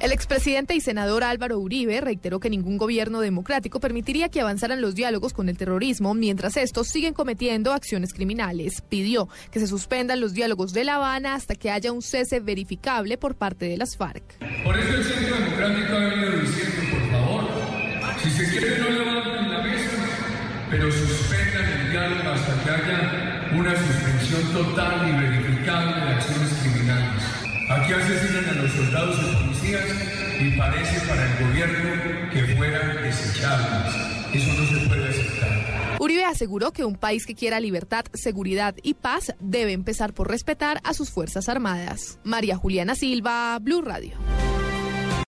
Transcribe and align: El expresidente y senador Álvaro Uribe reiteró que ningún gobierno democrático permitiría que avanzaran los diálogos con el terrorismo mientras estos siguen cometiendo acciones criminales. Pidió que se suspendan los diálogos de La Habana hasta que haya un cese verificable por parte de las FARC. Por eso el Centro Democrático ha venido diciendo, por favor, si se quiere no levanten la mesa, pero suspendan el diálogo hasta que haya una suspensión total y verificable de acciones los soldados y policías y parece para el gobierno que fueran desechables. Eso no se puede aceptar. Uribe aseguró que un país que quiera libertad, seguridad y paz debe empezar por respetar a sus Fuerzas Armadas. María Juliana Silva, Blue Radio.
El 0.00 0.12
expresidente 0.12 0.74
y 0.74 0.80
senador 0.80 1.24
Álvaro 1.24 1.58
Uribe 1.58 2.00
reiteró 2.00 2.40
que 2.40 2.48
ningún 2.48 2.78
gobierno 2.78 3.20
democrático 3.20 3.80
permitiría 3.80 4.30
que 4.30 4.40
avanzaran 4.40 4.80
los 4.80 4.94
diálogos 4.94 5.34
con 5.34 5.50
el 5.50 5.58
terrorismo 5.58 6.14
mientras 6.14 6.56
estos 6.56 6.88
siguen 6.88 7.12
cometiendo 7.12 7.74
acciones 7.74 8.14
criminales. 8.14 8.80
Pidió 8.80 9.28
que 9.50 9.60
se 9.60 9.66
suspendan 9.66 10.22
los 10.22 10.32
diálogos 10.32 10.72
de 10.72 10.84
La 10.84 10.94
Habana 10.94 11.34
hasta 11.34 11.54
que 11.54 11.70
haya 11.70 11.92
un 11.92 12.00
cese 12.00 12.40
verificable 12.40 13.18
por 13.18 13.34
parte 13.34 13.66
de 13.66 13.76
las 13.76 13.94
FARC. 13.98 14.22
Por 14.64 14.78
eso 14.78 14.94
el 14.94 15.04
Centro 15.04 15.36
Democrático 15.36 15.92
ha 15.92 15.98
venido 15.98 16.30
diciendo, 16.40 16.80
por 16.92 17.10
favor, 17.10 17.44
si 18.22 18.30
se 18.30 18.50
quiere 18.50 18.78
no 18.78 18.88
levanten 18.88 19.52
la 19.52 19.62
mesa, 19.62 19.90
pero 20.70 20.90
suspendan 20.90 21.64
el 21.78 21.90
diálogo 21.90 22.30
hasta 22.30 22.64
que 22.64 22.70
haya 22.70 23.50
una 23.52 23.76
suspensión 23.76 24.52
total 24.54 25.08
y 25.10 25.12
verificable 25.12 25.94
de 25.94 26.10
acciones 26.12 26.49
los 28.76 28.86
soldados 28.86 29.16
y 29.18 29.44
policías 29.44 29.84
y 30.40 30.50
parece 30.56 31.06
para 31.06 31.26
el 31.26 31.46
gobierno 31.46 32.30
que 32.32 32.56
fueran 32.56 33.02
desechables. 33.02 33.94
Eso 34.32 34.52
no 34.54 34.66
se 34.66 34.86
puede 34.86 35.08
aceptar. 35.08 35.96
Uribe 35.98 36.24
aseguró 36.24 36.72
que 36.72 36.84
un 36.84 36.94
país 36.94 37.26
que 37.26 37.34
quiera 37.34 37.60
libertad, 37.60 38.04
seguridad 38.14 38.74
y 38.82 38.94
paz 38.94 39.34
debe 39.38 39.72
empezar 39.72 40.14
por 40.14 40.28
respetar 40.28 40.80
a 40.84 40.94
sus 40.94 41.10
Fuerzas 41.10 41.48
Armadas. 41.48 42.18
María 42.24 42.56
Juliana 42.56 42.94
Silva, 42.94 43.58
Blue 43.60 43.82
Radio. 43.82 44.12